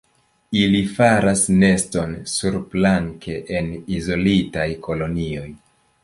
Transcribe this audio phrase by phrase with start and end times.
[0.59, 5.45] Ili faras neston surplanke en izolitaj kolonioj.